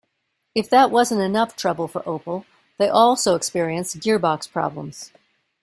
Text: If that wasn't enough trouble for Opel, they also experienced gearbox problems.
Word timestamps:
If 0.55 0.67
that 0.71 0.89
wasn't 0.89 1.21
enough 1.21 1.55
trouble 1.55 1.87
for 1.87 2.01
Opel, 2.07 2.45
they 2.79 2.89
also 2.89 3.35
experienced 3.35 3.99
gearbox 3.99 4.51
problems. 4.51 5.11